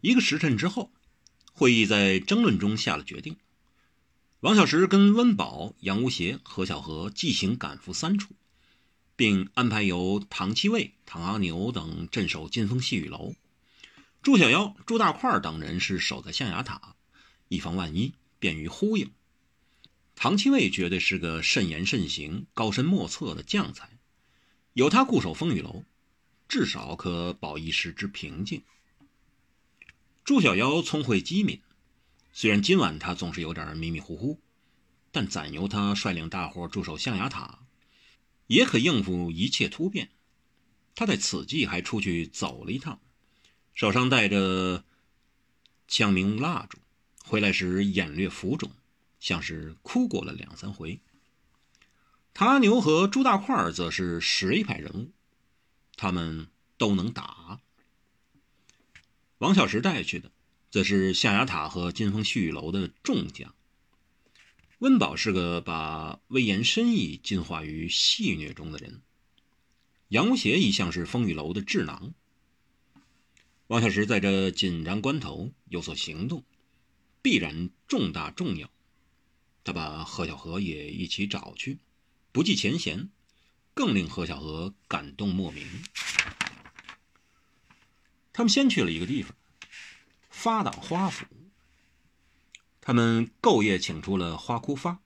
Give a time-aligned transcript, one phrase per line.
[0.00, 0.92] 一个时辰之后，
[1.52, 3.36] 会议在争论中下了决定。
[4.40, 8.34] 王小石跟温宝、杨无邪、何小荷即行赶赴三处，
[9.16, 13.34] 并安排由唐七卫、唐阿牛等镇守金风细雨楼，
[14.22, 16.94] 朱小妖、朱大块等人是守在象牙塔，
[17.48, 19.10] 以防万一，便于呼应。
[20.14, 23.98] 唐七卫绝对是个慎言慎行、高深莫测的将才，
[24.74, 25.84] 有他固守风雨楼，
[26.48, 28.62] 至少可保一时之平静。
[30.28, 31.62] 朱小妖聪慧机敏。
[32.34, 34.38] 虽然今晚他总是有点迷迷糊糊，
[35.10, 37.60] 但暂由他率领大伙驻守象牙塔，
[38.46, 40.10] 也可应付一切突变。
[40.94, 43.00] 他在此际还出去走了一趟，
[43.72, 44.84] 手上带着
[45.88, 46.76] 枪明蜡烛，
[47.24, 48.70] 回来时眼略浮肿，
[49.20, 51.00] 像是哭过了两三回。
[52.34, 55.10] 唐阿牛和朱大块则是实力派人物，
[55.96, 57.62] 他们都能打。
[59.38, 60.30] 王小石带去的。
[60.70, 63.54] 则是象牙塔和金风细雨楼的众将。
[64.80, 69.00] 温饱是个把威严深意进化于戏谑中的人。
[70.08, 72.12] 杨无邪一向是风雨楼的智囊。
[73.68, 76.44] 王小石在这紧张关头有所行动，
[77.22, 78.70] 必然重大重要。
[79.64, 81.78] 他把何小荷也一起找去，
[82.30, 83.08] 不计前嫌，
[83.72, 85.66] 更令何小荷感动莫名。
[88.38, 89.34] 他们先去了一个地方。
[90.30, 91.26] 发党花府，
[92.80, 95.00] 他们够夜请出了花枯发。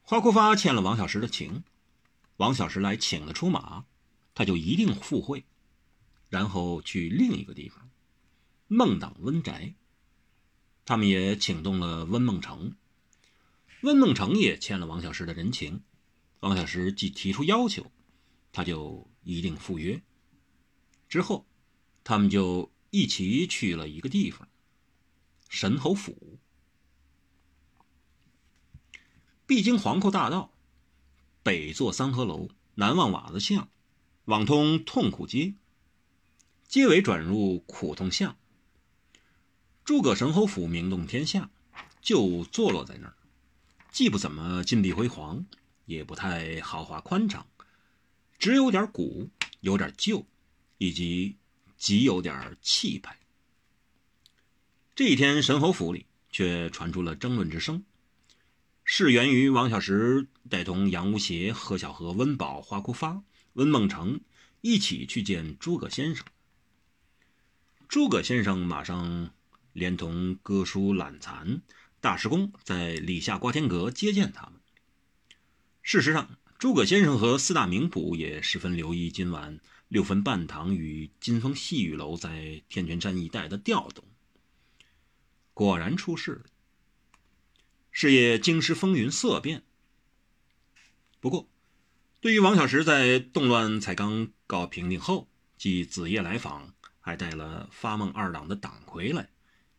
[0.00, 1.62] 花枯发欠了王小石的情，
[2.38, 3.84] 王小石来请了出马，
[4.34, 5.44] 他就一定赴会，
[6.28, 7.88] 然后去另一个地方，
[8.66, 9.72] 孟党温宅。
[10.84, 12.74] 他们也请动了温梦成，
[13.82, 15.84] 温梦成也欠了王小石的人情，
[16.40, 17.92] 王小石既提出要求，
[18.50, 20.02] 他就一定赴约。
[21.08, 21.46] 之后，
[22.04, 22.70] 他们就。
[22.94, 24.46] 一起去了一个地方，
[25.48, 26.38] 神侯府。
[29.46, 30.52] 必经皇后大道，
[31.42, 33.70] 北坐三河楼，南望瓦子巷，
[34.26, 35.54] 往通痛苦街，
[36.68, 38.36] 街尾转入苦痛巷。
[39.86, 41.50] 诸葛神侯府名动天下，
[42.02, 43.16] 就坐落在那儿，
[43.90, 45.46] 既不怎么金碧辉煌，
[45.86, 47.46] 也不太豪华宽敞，
[48.38, 49.30] 只有点古，
[49.60, 50.26] 有点旧，
[50.76, 51.38] 以及。
[51.82, 53.18] 极有点气派。
[54.94, 57.82] 这一天，神侯府里却传出了争论之声，
[58.84, 64.20] 是源于王小石带同杨无邪、贺小荷、温宝、花枯发、温梦成
[64.60, 66.24] 一起去见诸葛先生。
[67.88, 69.32] 诸葛先生马上
[69.72, 71.62] 连同哥舒、懒蚕、
[72.00, 74.60] 大师公在李下瓜天阁接见他们。
[75.82, 79.58] 事实上，诸葛先生和四大名捕也十分留意今晚。
[79.92, 84.02] 六分半堂与金风细雨楼在天泉山一带的调动，
[85.52, 86.44] 果然出事了。
[87.90, 89.64] 事业京师风云色变。
[91.20, 91.46] 不过，
[92.22, 99.28] 对于王小石在动乱才刚告平定后，即子夜来访，还带了发梦二党的党魁来，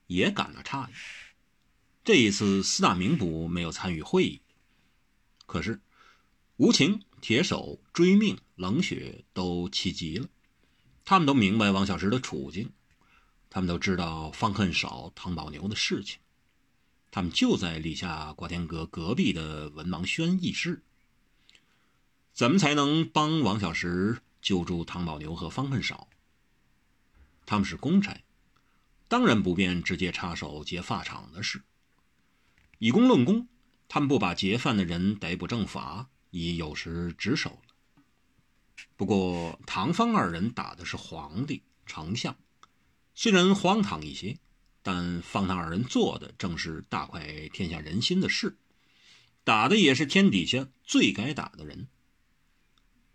[0.06, 0.94] 也感到诧异。
[2.04, 4.42] 这一次四大名捕没有参与会议，
[5.48, 5.82] 可是
[6.58, 7.02] 无情。
[7.20, 10.28] 铁手追命，冷血都气急了。
[11.06, 12.72] 他们都明白王小石的处境，
[13.50, 16.20] 他们都知道方恨少、唐宝牛的事情。
[17.12, 20.82] 他们就在立下挂天阁隔壁的文盲轩议事，
[22.34, 26.08] 怎么才能帮王小石救助唐宝牛和方恨少？
[27.46, 28.24] 他们是公差，
[29.08, 31.62] 当然不便直接插手劫发场的事。
[32.80, 33.48] 以公论公，
[33.88, 36.10] 他们不把劫犯的人逮捕正法。
[36.36, 37.73] 已有时职守了。
[38.96, 42.36] 不过唐方二人打的是皇帝、丞相，
[43.16, 44.38] 虽然荒唐一些，
[44.82, 48.58] 但方唐二人做的正是大快天下人心的事，
[49.44, 51.88] 打的也是天底下最该打的人。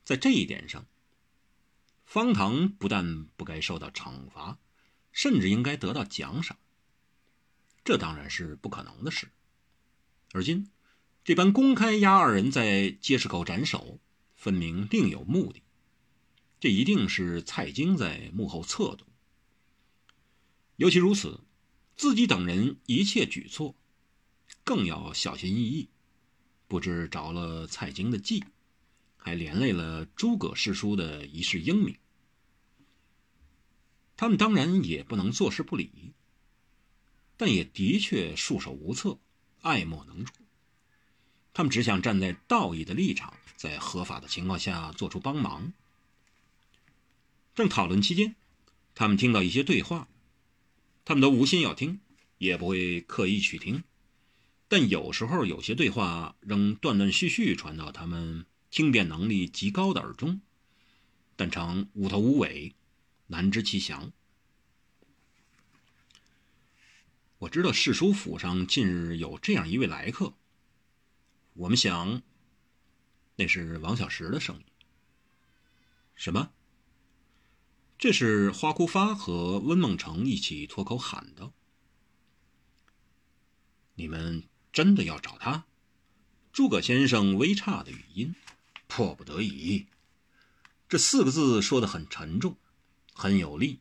[0.04, 0.86] 在这一点上，
[2.04, 4.58] 方唐不但不该受到惩罚，
[5.12, 6.56] 甚至应该得到奖赏。
[7.84, 9.28] 这当然是不可能的事。
[10.32, 10.70] 而今。
[11.24, 14.00] 这般公开押二人在街市口斩首，
[14.48, 15.60] 分明另有目的。
[16.58, 19.06] 这一定是蔡京在幕后策动。
[20.76, 21.42] 尤其如此，
[21.98, 23.74] 自己等人一切举措，
[24.64, 25.90] 更要小心翼翼，
[26.66, 28.42] 不知着了蔡京的计，
[29.18, 31.94] 还连累了诸葛师叔的一世英名。
[34.16, 36.14] 他们当然也不能坐视不理，
[37.36, 39.18] 但也的确束手无策，
[39.60, 40.32] 爱莫能助。
[41.58, 45.72] 他们只想站在道义的立场，在合法的情况下做出帮忙。
[47.52, 48.36] 正讨论期间，
[48.94, 50.06] 他们听到一些对话，
[51.04, 51.98] 他们都无心要听，
[52.38, 53.82] 也不会刻意去听。
[54.68, 60.40] 但有时候有些对话仍断断续续传到他们听辨能力极高的耳中，
[61.34, 62.76] 但常无头无尾，
[63.26, 64.12] 难知其详。
[67.38, 70.34] 我知道世书府上近日有这样一位来客，
[71.58, 72.22] 我们想，
[73.34, 74.64] 那是王小石的声音。
[76.14, 76.52] 什么？
[77.98, 81.52] 这是花枯发和温梦成一起脱口喊道
[83.96, 85.66] ：“你们。”真的要找他？
[86.52, 88.36] 诸葛先生微差的语音，
[88.86, 89.86] 迫不得已。
[90.88, 92.56] 这四个字说的很沉重，
[93.12, 93.80] 很有力，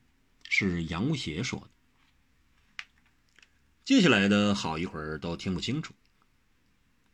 [0.49, 1.69] 是杨无邪说的。
[3.83, 5.93] 接下来的好一会儿都听不清楚。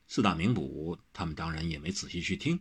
[0.07, 2.59] 四大名捕他们当然也没仔细去听，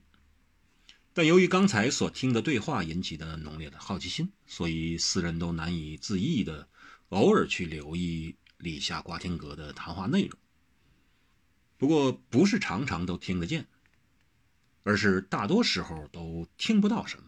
[1.12, 6.68] 但由于刚才所听的对话引起的浓烈的好奇心，所以四人都难以自抑的
[7.10, 10.38] 偶尔去留意李下瓜天阁的谈话内容。
[11.76, 13.66] 不过不是常常都听得见，
[14.84, 17.24] 而是大多时候都听不到什么。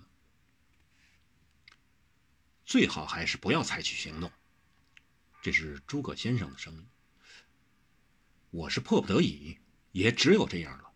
[2.64, 4.32] 最好还是不要采取行动。
[5.43, 6.87] 这是诸葛先生的声音。
[8.50, 9.58] 我是迫不得已，
[9.94, 10.91] 也只有这样了。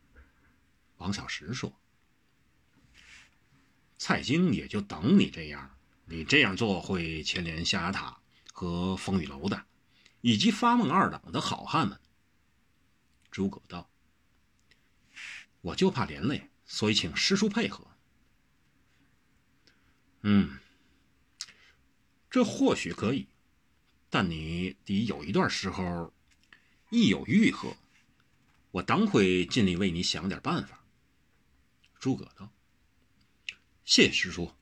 [0.96, 1.72] 王小石说
[3.96, 8.20] ：“蔡京也就等你这样，你这样做会牵连象牙塔
[8.52, 9.66] 和风雨楼的，
[10.20, 12.00] 以及发梦二党的好汉们。”
[13.30, 13.88] 诸葛道
[15.62, 17.86] ：“我就怕连累，所以请师叔配合。”
[20.22, 20.58] 嗯，
[22.28, 23.28] 这或许可以，
[24.10, 26.12] 但你得有一段时候，
[26.90, 27.76] 一有愈合，
[28.70, 30.84] 我当会尽力为你想点办法。”
[31.98, 32.52] 诸葛道
[33.84, 34.52] ：“谢师叔。”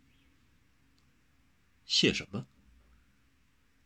[1.85, 2.47] 谢什么？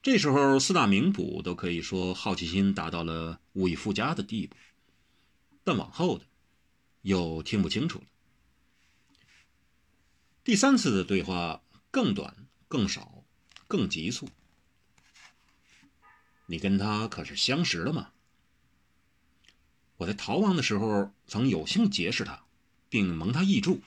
[0.03, 4.57] 这时候四大名捕都可以说好奇心达到了无以复加的地步。
[5.63, 6.25] 但往后的，
[7.03, 8.07] 又听不清楚了。
[10.43, 13.25] 第三次的对话更短、更少、
[13.69, 14.27] 更急促。
[16.47, 18.13] 你跟他可是相识了吗？
[20.01, 22.43] 我在逃亡的时候曾有幸结识他，
[22.89, 23.83] 并蒙他义助，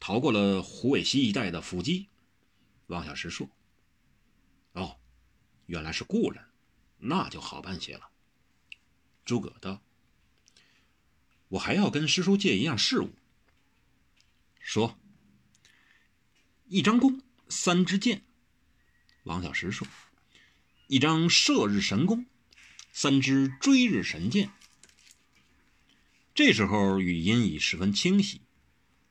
[0.00, 2.08] 逃过了虎尾溪一带的伏击。
[2.88, 3.48] 王小石说
[4.74, 4.96] ：“哦，
[5.66, 6.44] 原来是故人，
[6.98, 8.08] 那就好办些了。”
[9.24, 9.80] 诸葛道。
[11.46, 13.12] 我还要跟师叔借一样事物。
[14.58, 14.98] 说，
[16.66, 18.24] 一张弓，三支箭。
[19.22, 19.86] 王小石说，
[20.88, 22.26] 一张射日神弓，
[22.90, 24.50] 三支追日神箭。
[26.34, 28.40] 这时候语音已十分清晰，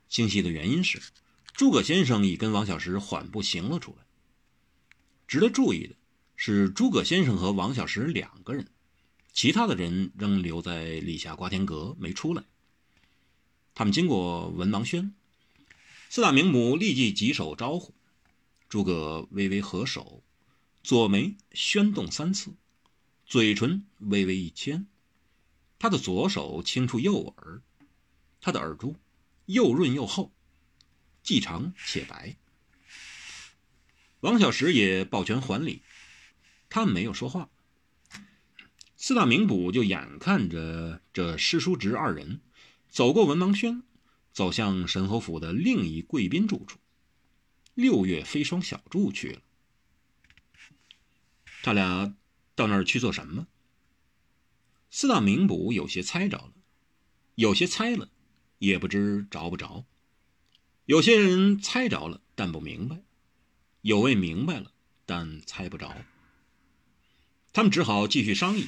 [0.09, 1.00] 清晰的原因是，
[1.53, 4.06] 诸葛先生已跟王小石缓步行了出来。
[5.27, 5.95] 值得注意的
[6.35, 8.68] 是，诸葛先生和王小石两个人。
[9.33, 12.44] 其他的人仍留在李下瓜田阁没出来。
[13.73, 15.13] 他们经过文王轩，
[16.09, 17.94] 四大名捕立即举手招呼。
[18.68, 20.23] 诸葛微微合手，
[20.83, 22.51] 左眉宣动三次，
[23.25, 24.88] 嘴唇微微一牵。
[25.81, 27.63] 他的左手轻触右耳，
[28.39, 28.95] 他的耳珠
[29.48, 30.31] 又润又厚，
[31.24, 32.38] 既长且白。
[34.19, 35.81] 王小石也抱拳还礼，
[36.69, 37.50] 他没有说话。
[38.95, 42.42] 四大名捕就眼看着这师叔侄二人
[42.88, 43.81] 走过文王轩，
[44.31, 46.78] 走向神侯府的另一贵宾住处——
[47.73, 49.42] 六月飞霜小筑去了。
[51.64, 52.16] 他俩
[52.54, 53.47] 到那儿去做什么？
[54.94, 56.52] 四大名捕有些猜着了，
[57.36, 58.10] 有些猜了，
[58.60, 59.86] 也不知着不着；
[60.86, 62.98] 有些人猜着了，但不明白；
[63.83, 64.74] 有位明白了，
[65.06, 65.95] 但猜不着。
[67.54, 68.68] 他们只好继续商议。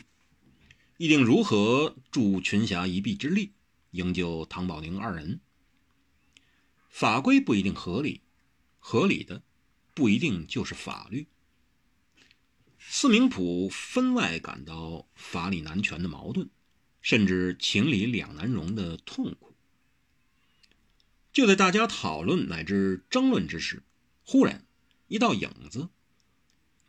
[0.96, 3.51] 议定如何助群侠一臂之力，
[3.92, 5.42] 营救唐宝宁二人。
[6.88, 8.22] 法规不一定合理，
[8.80, 9.44] 合理的
[9.94, 11.27] 不一定就是法律。
[12.88, 16.50] 四名捕分外感到法理难全的矛盾，
[17.02, 19.56] 甚至情理两难容的痛苦。
[21.32, 23.82] 就在大家讨论乃至争论之时，
[24.24, 24.63] 忽然
[25.08, 25.90] 一道影子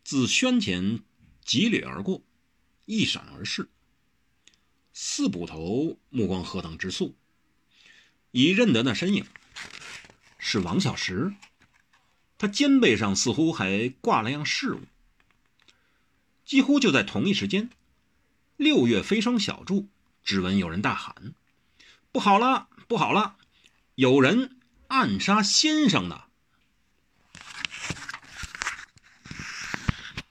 [0.05, 1.01] 自轩前
[1.45, 2.23] 疾掠而过，
[2.85, 3.69] 一闪而逝。
[4.93, 7.17] 四捕头目光何等之速，
[8.31, 9.25] 已认得那身影
[10.39, 11.35] 是王小石。
[12.37, 14.81] 他肩背上似乎还挂了样事物。
[16.45, 17.71] 几乎就在同一时间，
[18.57, 19.89] 六月飞霜小筑
[20.23, 21.35] 只闻有人大喊
[22.13, 23.37] ：“不好了，不好了！
[23.95, 24.59] 有人
[24.89, 26.24] 暗杀先生呢！”